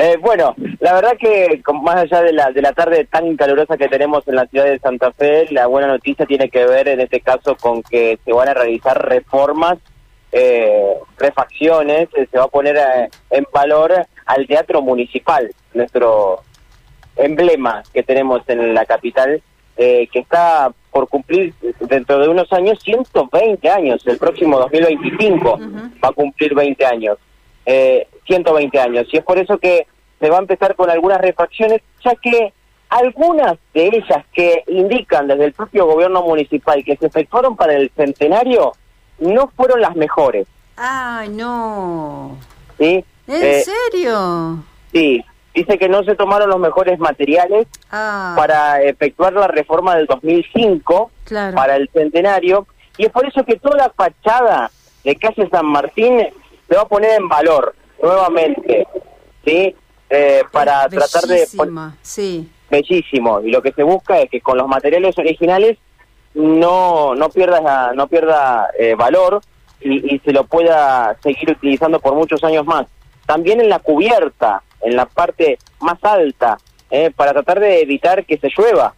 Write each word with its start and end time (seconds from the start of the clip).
Eh, 0.00 0.16
bueno, 0.20 0.54
la 0.78 0.94
verdad 0.94 1.16
que 1.18 1.60
más 1.82 1.96
allá 1.96 2.22
de 2.22 2.32
la, 2.32 2.52
de 2.52 2.62
la 2.62 2.72
tarde 2.72 3.04
tan 3.06 3.36
calurosa 3.36 3.76
que 3.76 3.88
tenemos 3.88 4.26
en 4.28 4.36
la 4.36 4.46
ciudad 4.46 4.66
de 4.66 4.78
Santa 4.78 5.10
Fe, 5.10 5.48
la 5.50 5.66
buena 5.66 5.88
noticia 5.88 6.24
tiene 6.24 6.48
que 6.48 6.64
ver 6.66 6.86
en 6.86 7.00
este 7.00 7.20
caso 7.20 7.56
con 7.56 7.82
que 7.82 8.16
se 8.24 8.32
van 8.32 8.48
a 8.48 8.54
realizar 8.54 8.96
reformas, 9.08 9.78
eh, 10.30 10.94
refacciones, 11.16 12.08
eh, 12.14 12.28
se 12.30 12.38
va 12.38 12.44
a 12.44 12.48
poner 12.48 12.76
eh, 12.76 13.08
en 13.30 13.44
valor 13.52 13.92
al 14.26 14.46
teatro 14.46 14.82
municipal, 14.82 15.50
nuestro 15.74 16.42
emblema 17.16 17.82
que 17.92 18.04
tenemos 18.04 18.42
en 18.46 18.74
la 18.74 18.86
capital, 18.86 19.42
que 19.76 20.08
está 20.12 20.72
por 20.90 21.08
cumplir 21.08 21.54
dentro 21.80 22.18
de 22.18 22.28
unos 22.28 22.52
años 22.52 22.80
120 22.82 23.70
años, 23.70 24.04
el 24.06 24.18
próximo 24.18 24.58
2025 24.58 25.58
va 26.04 26.08
a 26.08 26.12
cumplir 26.12 26.54
20 26.54 26.84
años. 26.84 27.18
Eh, 27.70 28.08
120 28.26 28.80
años. 28.80 29.06
Y 29.12 29.18
es 29.18 29.24
por 29.24 29.38
eso 29.38 29.58
que 29.58 29.86
se 30.18 30.30
va 30.30 30.36
a 30.36 30.40
empezar 30.40 30.74
con 30.74 30.88
algunas 30.88 31.20
refacciones, 31.20 31.82
ya 32.02 32.14
que 32.14 32.54
algunas 32.88 33.58
de 33.74 33.88
ellas 33.88 34.24
que 34.32 34.64
indican 34.68 35.28
desde 35.28 35.44
el 35.44 35.52
propio 35.52 35.84
gobierno 35.84 36.22
municipal 36.22 36.82
que 36.82 36.96
se 36.96 37.06
efectuaron 37.06 37.56
para 37.56 37.74
el 37.74 37.90
centenario 37.94 38.72
no 39.18 39.48
fueron 39.54 39.82
las 39.82 39.94
mejores. 39.96 40.46
¡Ay, 40.78 41.28
no! 41.28 42.38
¿Sí? 42.78 43.04
¿En 43.26 43.44
eh, 43.44 43.62
serio? 43.62 44.64
Sí, 44.90 45.22
dice 45.52 45.76
que 45.76 45.90
no 45.90 46.04
se 46.04 46.14
tomaron 46.14 46.48
los 46.48 46.60
mejores 46.60 46.98
materiales 46.98 47.66
ah. 47.90 48.32
para 48.34 48.80
efectuar 48.80 49.34
la 49.34 49.48
reforma 49.48 49.94
del 49.94 50.06
2005 50.06 51.10
para 51.54 51.76
el 51.76 51.90
centenario 51.92 52.66
y 52.96 53.04
es 53.04 53.12
por 53.12 53.26
eso 53.26 53.44
que 53.44 53.56
toda 53.56 53.76
la 53.76 53.90
fachada 53.90 54.70
de 55.04 55.16
calle 55.16 55.46
San 55.50 55.66
Martín 55.66 56.28
se 56.68 56.74
va 56.74 56.82
a 56.82 56.88
poner 56.88 57.18
en 57.18 57.28
valor 57.28 57.74
nuevamente, 58.02 58.86
¿sí? 59.44 59.74
Eh, 60.10 60.42
para 60.50 60.88
tratar 60.88 61.24
de... 61.24 61.46
Sí. 62.02 62.48
Bellísimo. 62.70 63.40
Y 63.40 63.50
lo 63.50 63.62
que 63.62 63.72
se 63.72 63.82
busca 63.82 64.20
es 64.20 64.30
que 64.30 64.40
con 64.40 64.58
los 64.58 64.68
materiales 64.68 65.16
originales 65.18 65.78
no, 66.34 67.14
no 67.14 67.28
pierda, 67.30 67.92
no 67.94 68.06
pierda 68.08 68.68
eh, 68.78 68.94
valor 68.94 69.40
y, 69.80 70.18
se 70.24 70.32
lo 70.32 70.44
pueda 70.44 71.16
seguir 71.22 71.50
utilizando 71.50 72.00
por 72.00 72.14
muchos 72.14 72.42
años 72.44 72.66
más. 72.66 72.86
También 73.26 73.60
en 73.60 73.68
la 73.68 73.78
cubierta, 73.78 74.62
en 74.80 74.96
la 74.96 75.06
parte 75.06 75.58
más 75.80 76.02
alta, 76.02 76.58
eh, 76.90 77.10
para 77.14 77.32
tratar 77.32 77.60
de 77.60 77.80
evitar 77.80 78.24
que 78.24 78.38
se 78.38 78.50
llueva, 78.56 78.94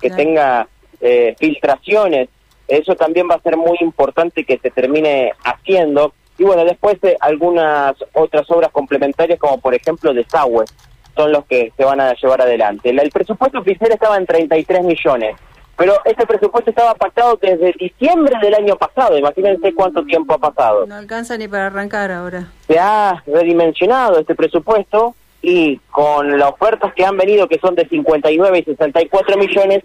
que 0.00 0.10
tenga 0.10 0.68
eh, 1.00 1.34
filtraciones. 1.38 2.28
Eso 2.68 2.94
también 2.94 3.28
va 3.30 3.36
a 3.36 3.42
ser 3.42 3.56
muy 3.56 3.78
importante 3.80 4.44
que 4.44 4.58
se 4.58 4.70
termine 4.70 5.32
haciendo 5.44 6.14
y 6.40 6.44
bueno, 6.44 6.64
después 6.64 6.98
de 7.02 7.18
algunas 7.20 7.94
otras 8.14 8.50
obras 8.50 8.70
complementarias, 8.72 9.38
como 9.38 9.60
por 9.60 9.74
ejemplo 9.74 10.14
desagües, 10.14 10.74
son 11.14 11.32
los 11.32 11.44
que 11.44 11.70
se 11.76 11.84
van 11.84 12.00
a 12.00 12.14
llevar 12.14 12.40
adelante. 12.40 12.88
El 12.88 13.10
presupuesto 13.10 13.58
oficial 13.58 13.92
estaba 13.92 14.16
en 14.16 14.24
33 14.24 14.82
millones, 14.84 15.36
pero 15.76 15.98
este 16.06 16.26
presupuesto 16.26 16.70
estaba 16.70 16.94
pactado 16.94 17.38
desde 17.42 17.74
diciembre 17.78 18.38
del 18.40 18.54
año 18.54 18.74
pasado. 18.76 19.18
Imagínense 19.18 19.74
cuánto 19.74 20.02
tiempo 20.06 20.32
ha 20.32 20.38
pasado. 20.38 20.86
No 20.86 20.94
alcanza 20.94 21.36
ni 21.36 21.46
para 21.46 21.66
arrancar 21.66 22.10
ahora. 22.10 22.46
Se 22.66 22.78
ha 22.78 23.22
redimensionado 23.26 24.18
este 24.18 24.34
presupuesto 24.34 25.14
y 25.42 25.76
con 25.90 26.38
las 26.38 26.52
ofertas 26.52 26.94
que 26.94 27.04
han 27.04 27.18
venido, 27.18 27.48
que 27.48 27.58
son 27.58 27.74
de 27.74 27.86
59 27.86 28.60
y 28.60 28.64
64 28.64 29.36
millones, 29.36 29.84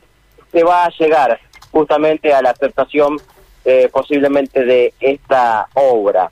se 0.54 0.64
va 0.64 0.86
a 0.86 0.90
llegar 0.98 1.38
justamente 1.72 2.34
a 2.34 2.42
la 2.42 2.52
aceptación 2.52 3.18
eh, 3.66 3.90
posiblemente 3.92 4.64
de 4.64 4.94
esta 5.02 5.68
obra. 5.74 6.32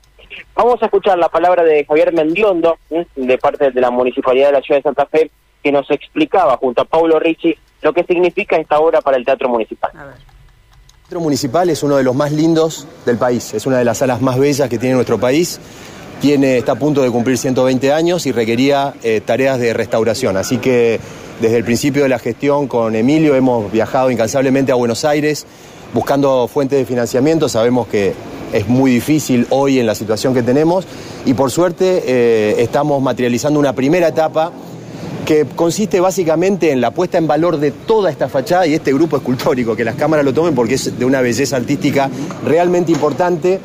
Vamos 0.54 0.82
a 0.82 0.86
escuchar 0.86 1.18
la 1.18 1.28
palabra 1.28 1.62
de 1.62 1.84
Javier 1.84 2.12
Mendiondo, 2.12 2.78
de 3.16 3.38
parte 3.38 3.70
de 3.70 3.80
la 3.80 3.90
Municipalidad 3.90 4.48
de 4.48 4.52
la 4.52 4.60
Ciudad 4.60 4.78
de 4.78 4.82
Santa 4.82 5.06
Fe, 5.06 5.30
que 5.62 5.72
nos 5.72 5.90
explicaba 5.90 6.56
junto 6.56 6.82
a 6.82 6.84
Paulo 6.84 7.18
Ricci 7.18 7.56
lo 7.82 7.92
que 7.92 8.04
significa 8.04 8.56
esta 8.56 8.78
obra 8.78 9.00
para 9.00 9.16
el 9.16 9.24
Teatro 9.24 9.48
Municipal. 9.48 9.90
El 9.94 11.00
Teatro 11.02 11.20
Municipal 11.20 11.68
es 11.70 11.82
uno 11.82 11.96
de 11.96 12.02
los 12.02 12.14
más 12.14 12.32
lindos 12.32 12.86
del 13.04 13.18
país, 13.18 13.52
es 13.54 13.66
una 13.66 13.78
de 13.78 13.84
las 13.84 13.98
salas 13.98 14.20
más 14.20 14.38
bellas 14.38 14.68
que 14.68 14.78
tiene 14.78 14.94
nuestro 14.94 15.18
país. 15.18 15.60
Tiene, 16.20 16.58
está 16.58 16.72
a 16.72 16.76
punto 16.76 17.02
de 17.02 17.10
cumplir 17.10 17.36
120 17.36 17.92
años 17.92 18.24
y 18.26 18.32
requería 18.32 18.94
eh, 19.02 19.20
tareas 19.20 19.58
de 19.58 19.74
restauración. 19.74 20.36
Así 20.36 20.58
que 20.58 20.98
desde 21.40 21.56
el 21.58 21.64
principio 21.64 22.04
de 22.04 22.08
la 22.08 22.18
gestión 22.18 22.68
con 22.68 22.94
Emilio 22.94 23.34
hemos 23.34 23.70
viajado 23.70 24.10
incansablemente 24.10 24.72
a 24.72 24.76
Buenos 24.76 25.04
Aires 25.04 25.46
buscando 25.92 26.48
fuentes 26.48 26.78
de 26.78 26.84
financiamiento. 26.86 27.48
Sabemos 27.48 27.86
que 27.88 28.14
es 28.54 28.68
muy 28.68 28.92
difícil 28.92 29.46
hoy 29.50 29.80
en 29.80 29.86
la 29.86 29.96
situación 29.96 30.32
que 30.32 30.42
tenemos 30.42 30.86
y 31.26 31.34
por 31.34 31.50
suerte 31.50 32.04
eh, 32.06 32.62
estamos 32.62 33.02
materializando 33.02 33.58
una 33.58 33.72
primera 33.72 34.06
etapa 34.06 34.52
que 35.26 35.44
consiste 35.56 35.98
básicamente 35.98 36.70
en 36.70 36.80
la 36.80 36.92
puesta 36.92 37.18
en 37.18 37.26
valor 37.26 37.58
de 37.58 37.72
toda 37.72 38.10
esta 38.10 38.28
fachada 38.28 38.66
y 38.66 38.74
este 38.74 38.92
grupo 38.92 39.16
escultórico, 39.16 39.74
que 39.74 39.84
las 39.84 39.96
cámaras 39.96 40.24
lo 40.24 40.32
tomen 40.32 40.54
porque 40.54 40.74
es 40.74 40.96
de 40.96 41.04
una 41.04 41.20
belleza 41.20 41.56
artística 41.56 42.08
realmente 42.44 42.92
importante, 42.92 43.58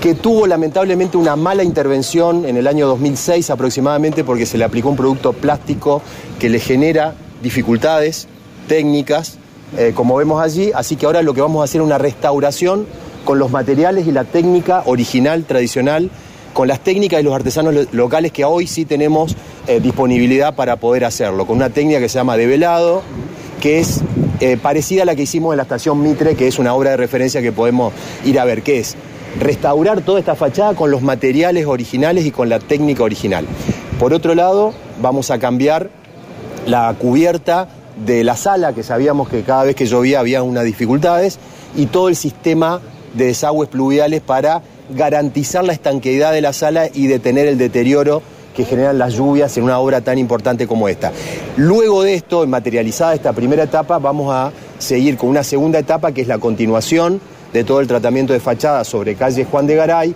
que 0.00 0.14
tuvo 0.14 0.46
lamentablemente 0.48 1.16
una 1.16 1.36
mala 1.36 1.62
intervención 1.62 2.46
en 2.46 2.56
el 2.56 2.66
año 2.66 2.88
2006 2.88 3.50
aproximadamente 3.50 4.24
porque 4.24 4.44
se 4.44 4.58
le 4.58 4.64
aplicó 4.64 4.88
un 4.88 4.96
producto 4.96 5.34
plástico 5.34 6.02
que 6.40 6.48
le 6.48 6.58
genera 6.58 7.14
dificultades 7.42 8.26
técnicas, 8.66 9.36
eh, 9.76 9.92
como 9.94 10.16
vemos 10.16 10.42
allí, 10.42 10.72
así 10.74 10.96
que 10.96 11.06
ahora 11.06 11.22
lo 11.22 11.32
que 11.32 11.42
vamos 11.42 11.60
a 11.60 11.64
hacer 11.64 11.80
es 11.80 11.86
una 11.86 11.98
restauración 11.98 12.86
con 13.24 13.38
los 13.38 13.50
materiales 13.50 14.06
y 14.06 14.12
la 14.12 14.24
técnica 14.24 14.82
original, 14.86 15.44
tradicional, 15.44 16.10
con 16.52 16.68
las 16.68 16.80
técnicas 16.80 17.20
y 17.20 17.22
los 17.22 17.34
artesanos 17.34 17.74
locales 17.92 18.32
que 18.32 18.44
hoy 18.44 18.66
sí 18.66 18.84
tenemos 18.84 19.36
eh, 19.66 19.80
disponibilidad 19.80 20.54
para 20.54 20.76
poder 20.76 21.04
hacerlo, 21.04 21.46
con 21.46 21.56
una 21.56 21.70
técnica 21.70 22.00
que 22.00 22.08
se 22.08 22.18
llama 22.18 22.36
develado, 22.36 23.02
que 23.60 23.78
es 23.78 24.00
eh, 24.40 24.56
parecida 24.56 25.02
a 25.02 25.04
la 25.04 25.14
que 25.14 25.22
hicimos 25.22 25.52
en 25.52 25.58
la 25.58 25.64
estación 25.64 26.02
Mitre, 26.02 26.34
que 26.34 26.48
es 26.48 26.58
una 26.58 26.74
obra 26.74 26.90
de 26.90 26.96
referencia 26.96 27.42
que 27.42 27.52
podemos 27.52 27.92
ir 28.24 28.40
a 28.40 28.44
ver, 28.44 28.62
que 28.62 28.80
es 28.80 28.96
restaurar 29.38 30.00
toda 30.00 30.18
esta 30.18 30.34
fachada 30.34 30.74
con 30.74 30.90
los 30.90 31.02
materiales 31.02 31.66
originales 31.66 32.24
y 32.26 32.30
con 32.30 32.48
la 32.48 32.58
técnica 32.58 33.04
original. 33.04 33.46
Por 33.98 34.12
otro 34.14 34.34
lado, 34.34 34.72
vamos 35.00 35.30
a 35.30 35.38
cambiar 35.38 35.90
la 36.66 36.94
cubierta 36.98 37.68
de 38.04 38.24
la 38.24 38.34
sala, 38.34 38.72
que 38.72 38.82
sabíamos 38.82 39.28
que 39.28 39.42
cada 39.42 39.64
vez 39.64 39.76
que 39.76 39.86
llovía 39.86 40.20
había 40.20 40.42
unas 40.42 40.64
dificultades, 40.64 41.38
y 41.76 41.86
todo 41.86 42.08
el 42.08 42.16
sistema 42.16 42.80
de 43.14 43.26
desagües 43.26 43.68
pluviales 43.68 44.20
para 44.20 44.62
garantizar 44.90 45.64
la 45.64 45.72
estanqueidad 45.72 46.32
de 46.32 46.40
la 46.40 46.52
sala 46.52 46.88
y 46.92 47.06
detener 47.06 47.46
el 47.46 47.58
deterioro 47.58 48.22
que 48.54 48.64
generan 48.64 48.98
las 48.98 49.14
lluvias 49.14 49.56
en 49.56 49.64
una 49.64 49.78
obra 49.78 50.00
tan 50.00 50.18
importante 50.18 50.66
como 50.66 50.88
esta. 50.88 51.12
Luego 51.56 52.02
de 52.02 52.14
esto, 52.14 52.46
materializada 52.46 53.14
esta 53.14 53.32
primera 53.32 53.64
etapa, 53.64 53.98
vamos 53.98 54.32
a 54.32 54.52
seguir 54.78 55.16
con 55.16 55.28
una 55.28 55.44
segunda 55.44 55.78
etapa 55.78 56.12
que 56.12 56.22
es 56.22 56.28
la 56.28 56.38
continuación 56.38 57.20
de 57.52 57.64
todo 57.64 57.80
el 57.80 57.86
tratamiento 57.86 58.32
de 58.32 58.40
fachada 58.40 58.84
sobre 58.84 59.14
calle 59.14 59.44
Juan 59.44 59.66
de 59.66 59.76
Garay, 59.76 60.14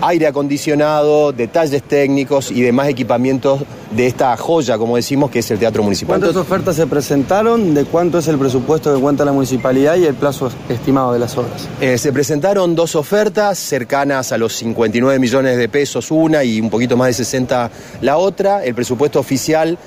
aire 0.00 0.26
acondicionado, 0.26 1.32
detalles 1.32 1.82
técnicos 1.82 2.50
y 2.50 2.62
demás 2.62 2.88
equipamientos 2.88 3.62
de 3.90 4.06
esta 4.06 4.36
joya, 4.36 4.78
como 4.78 4.96
decimos, 4.96 5.30
que 5.30 5.38
es 5.38 5.50
el 5.50 5.58
Teatro 5.58 5.82
Municipal. 5.82 6.18
¿Cuántas 6.18 6.36
ofertas 6.36 6.76
se 6.76 6.86
presentaron? 6.86 7.74
¿De 7.74 7.84
cuánto 7.84 8.18
es 8.18 8.28
el 8.28 8.38
presupuesto 8.38 8.94
que 8.94 9.00
cuenta 9.00 9.24
la 9.24 9.32
municipalidad 9.32 9.96
y 9.96 10.04
el 10.04 10.14
plazo 10.14 10.50
estimado 10.68 11.12
de 11.12 11.18
las 11.18 11.36
obras? 11.38 11.68
Eh, 11.80 11.98
se 11.98 12.12
presentaron 12.12 12.74
dos 12.74 12.94
ofertas 12.94 13.58
cercanas 13.58 14.32
a 14.32 14.38
los 14.38 14.54
59 14.54 15.18
millones 15.18 15.56
de 15.56 15.68
pesos 15.68 16.10
una 16.10 16.44
y 16.44 16.60
un 16.60 16.70
poquito 16.70 16.96
más 16.96 17.08
de 17.08 17.14
60 17.14 17.70
la 18.02 18.16
otra. 18.18 18.64
El 18.64 18.74
presupuesto 18.74 19.18
oficial 19.18 19.78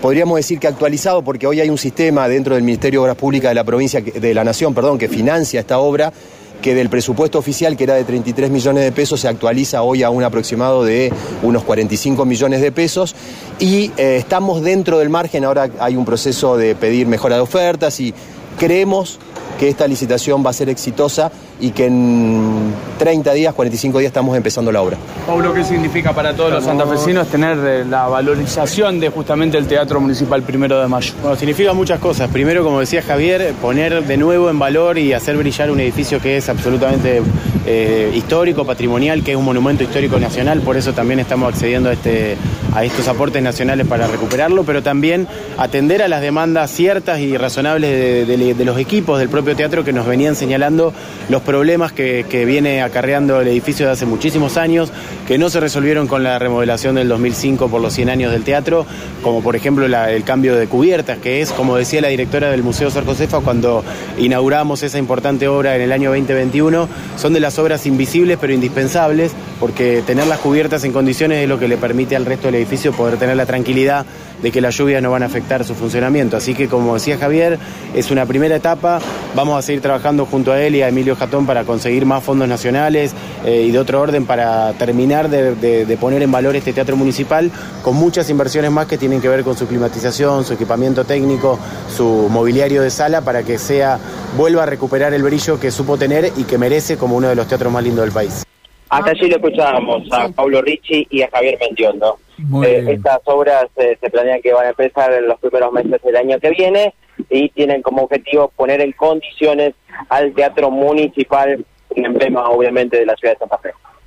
podríamos 0.00 0.36
decir 0.36 0.58
que 0.58 0.66
actualizado 0.66 1.22
porque 1.22 1.46
hoy 1.46 1.60
hay 1.60 1.70
un 1.70 1.78
sistema 1.78 2.28
dentro 2.28 2.54
del 2.54 2.64
Ministerio 2.64 3.00
de 3.00 3.04
Obras 3.04 3.16
Públicas 3.16 3.50
de 3.50 3.54
la 3.54 3.64
provincia 3.64 4.00
de 4.00 4.34
la 4.34 4.44
Nación, 4.44 4.74
perdón, 4.74 4.98
que 4.98 5.08
financia 5.08 5.60
esta 5.60 5.78
obra 5.78 6.12
que 6.60 6.74
del 6.74 6.88
presupuesto 6.88 7.38
oficial, 7.38 7.76
que 7.76 7.84
era 7.84 7.94
de 7.94 8.04
33 8.04 8.50
millones 8.50 8.84
de 8.84 8.92
pesos, 8.92 9.20
se 9.20 9.28
actualiza 9.28 9.82
hoy 9.82 10.02
a 10.02 10.10
un 10.10 10.22
aproximado 10.22 10.84
de 10.84 11.12
unos 11.42 11.64
45 11.64 12.24
millones 12.24 12.60
de 12.60 12.72
pesos. 12.72 13.14
Y 13.58 13.92
eh, 13.96 14.16
estamos 14.18 14.62
dentro 14.62 14.98
del 14.98 15.08
margen, 15.10 15.44
ahora 15.44 15.68
hay 15.78 15.96
un 15.96 16.04
proceso 16.04 16.56
de 16.56 16.74
pedir 16.74 17.06
mejora 17.06 17.36
de 17.36 17.42
ofertas 17.42 18.00
y 18.00 18.14
creemos 18.58 19.18
que 19.58 19.68
esta 19.68 19.86
licitación 19.86 20.44
va 20.44 20.50
a 20.50 20.54
ser 20.54 20.68
exitosa 20.68 21.30
y 21.60 21.70
que 21.70 21.86
en 21.86 22.72
30 22.98 23.32
días, 23.34 23.54
45 23.54 23.98
días 23.98 24.08
estamos 24.10 24.36
empezando 24.36 24.72
la 24.72 24.82
obra. 24.82 24.96
Pablo, 25.26 25.52
¿qué 25.54 25.64
significa 25.64 26.12
para 26.14 26.34
todos 26.34 26.52
los 26.52 26.64
santafesinos 26.64 27.28
tener 27.28 27.58
eh, 27.64 27.84
la 27.88 28.06
valorización 28.08 28.98
de 29.00 29.08
justamente 29.10 29.58
el 29.58 29.66
Teatro 29.66 30.00
Municipal 30.00 30.42
Primero 30.42 30.80
de 30.80 30.88
Mayo? 30.88 31.12
Bueno, 31.22 31.36
significa 31.36 31.72
muchas 31.72 31.98
cosas. 32.00 32.30
Primero, 32.30 32.64
como 32.64 32.80
decía 32.80 33.02
Javier, 33.02 33.52
poner 33.60 34.04
de 34.06 34.16
nuevo 34.16 34.48
en 34.50 34.58
valor 34.58 34.98
y 34.98 35.12
hacer 35.12 35.36
brillar 35.36 35.70
un 35.70 35.80
edificio 35.80 36.20
que 36.20 36.36
es 36.36 36.48
absolutamente 36.48 37.22
eh, 37.66 38.12
histórico, 38.14 38.64
patrimonial, 38.64 39.22
que 39.22 39.32
es 39.32 39.36
un 39.36 39.44
monumento 39.44 39.82
histórico 39.84 40.18
nacional, 40.18 40.60
por 40.60 40.76
eso 40.76 40.92
también 40.92 41.20
estamos 41.20 41.52
accediendo 41.52 41.90
a 41.90 41.92
este, 41.92 42.36
a 42.74 42.84
estos 42.84 43.06
aportes 43.08 43.42
nacionales 43.42 43.86
para 43.86 44.06
recuperarlo, 44.06 44.64
pero 44.64 44.82
también 44.82 45.26
atender 45.58 46.02
a 46.02 46.08
las 46.08 46.22
demandas 46.22 46.70
ciertas 46.70 47.20
y 47.20 47.36
razonables 47.36 47.90
de, 47.90 48.24
de- 48.36 48.54
de 48.54 48.64
los 48.64 48.78
equipos 48.78 49.18
del 49.18 49.28
propio 49.28 49.54
teatro 49.54 49.84
que 49.84 49.92
nos 49.92 50.06
venían 50.06 50.34
señalando 50.34 50.92
los 51.28 51.42
problemas 51.50 51.90
que, 51.90 52.44
viene 52.46 52.80
acarreando 52.80 53.40
el 53.40 53.48
edificio 53.48 53.84
de 53.84 53.90
hace 53.90 54.06
muchísimos 54.06 54.56
años, 54.56 54.92
que 55.26 55.36
no 55.36 55.50
se 55.50 55.58
resolvieron 55.58 56.06
con 56.06 56.22
la 56.22 56.38
remodelación 56.38 56.94
del 56.94 57.08
2005 57.08 57.68
por 57.68 57.80
los 57.80 57.92
100 57.92 58.08
años 58.08 58.30
del 58.30 58.44
teatro, 58.44 58.86
como 59.20 59.42
por 59.42 59.56
ejemplo 59.56 59.84
el 59.84 60.22
cambio 60.22 60.54
de 60.54 60.68
cubiertas, 60.68 61.18
que 61.18 61.40
es, 61.40 61.50
como 61.50 61.76
decía 61.76 62.02
la 62.02 62.06
directora 62.06 62.52
del 62.52 62.62
Museo 62.62 62.88
Sor 62.92 63.04
Josefa 63.04 63.40
cuando 63.40 63.82
inauguramos 64.16 64.84
esa 64.84 64.98
importante 64.98 65.48
obra 65.48 65.74
en 65.74 65.82
el 65.82 65.90
año 65.90 66.10
2021, 66.10 66.88
son 67.16 67.32
de 67.32 67.40
las 67.40 67.58
obras 67.58 67.84
invisibles 67.84 68.38
pero 68.40 68.52
indispensables, 68.52 69.32
porque 69.60 70.02
tener 70.06 70.26
las 70.26 70.38
cubiertas 70.38 70.82
en 70.84 70.92
condiciones 70.92 71.42
es 71.42 71.48
lo 71.48 71.58
que 71.58 71.68
le 71.68 71.76
permite 71.76 72.16
al 72.16 72.24
resto 72.26 72.46
del 72.48 72.54
edificio 72.56 72.92
poder 72.92 73.18
tener 73.18 73.36
la 73.36 73.44
tranquilidad 73.46 74.06
de 74.42 74.50
que 74.50 74.62
las 74.62 74.74
lluvias 74.76 75.02
no 75.02 75.10
van 75.10 75.22
a 75.22 75.26
afectar 75.26 75.64
su 75.64 75.74
funcionamiento. 75.74 76.36
Así 76.38 76.54
que, 76.54 76.66
como 76.66 76.94
decía 76.94 77.18
Javier, 77.18 77.58
es 77.94 78.10
una 78.10 78.24
primera 78.24 78.56
etapa. 78.56 78.98
Vamos 79.36 79.58
a 79.58 79.62
seguir 79.62 79.82
trabajando 79.82 80.24
junto 80.24 80.50
a 80.52 80.60
él 80.62 80.74
y 80.76 80.82
a 80.82 80.88
Emilio 80.88 81.14
Jatón 81.14 81.44
para 81.44 81.64
conseguir 81.64 82.06
más 82.06 82.24
fondos 82.24 82.48
nacionales 82.48 83.12
eh, 83.44 83.66
y 83.68 83.70
de 83.70 83.78
otro 83.78 84.00
orden 84.00 84.24
para 84.24 84.72
terminar 84.72 85.28
de, 85.28 85.54
de- 85.54 85.84
de 85.84 85.96
poner 85.98 86.22
en 86.22 86.32
valor 86.32 86.56
este 86.56 86.72
teatro 86.72 86.96
municipal 86.96 87.50
con 87.82 87.96
muchas 87.96 88.30
inversiones 88.30 88.70
más 88.70 88.86
que 88.86 88.96
tienen 88.96 89.20
que 89.20 89.28
ver 89.28 89.44
con 89.44 89.56
su 89.58 89.66
climatización, 89.66 90.44
su 90.44 90.54
equipamiento 90.54 91.04
técnico, 91.04 91.58
su 91.94 92.28
mobiliario 92.30 92.80
de 92.80 92.90
sala 92.90 93.20
para 93.20 93.42
que 93.42 93.58
sea 93.58 93.98
vuelva 94.38 94.62
a 94.62 94.66
recuperar 94.66 95.12
el 95.12 95.22
brillo 95.22 95.60
que 95.60 95.70
supo 95.70 95.98
tener 95.98 96.32
y 96.38 96.44
que 96.44 96.56
merece 96.56 96.96
como 96.96 97.16
uno 97.16 97.28
de 97.28 97.34
los 97.34 97.46
teatros 97.46 97.70
más 97.70 97.84
lindos 97.84 98.04
del 98.04 98.12
país. 98.12 98.42
Hasta 98.90 99.12
allí 99.12 99.28
lo 99.28 99.36
escuchábamos 99.36 100.12
a. 100.12 100.28
Pablo 100.30 100.60
Ricci 100.62 101.06
y 101.10 101.22
a 101.22 101.30
Javier 101.30 101.58
Mendiondo. 101.60 102.18
Eh, 102.64 102.84
estas 102.88 103.20
obras 103.24 103.66
eh, 103.76 103.96
se 104.00 104.10
planean 104.10 104.40
que 104.42 104.52
van 104.52 104.66
a 104.66 104.70
empezar 104.70 105.12
en 105.12 105.28
los 105.28 105.38
primeros 105.38 105.72
meses 105.72 106.02
del 106.02 106.16
año 106.16 106.40
que 106.40 106.50
viene 106.50 106.94
y 107.28 107.50
tienen 107.50 107.82
como 107.82 108.02
objetivo 108.02 108.48
poner 108.56 108.80
en 108.80 108.92
condiciones 108.92 109.74
al 110.08 110.32
teatro 110.32 110.70
municipal, 110.70 111.64
un 111.90 112.06
emblema 112.06 112.48
obviamente 112.48 112.98
de 112.98 113.06
la 113.06 113.14
ciudad 113.16 113.34
de 113.34 113.38
Santa 113.38 113.58
Fe. 113.58 113.70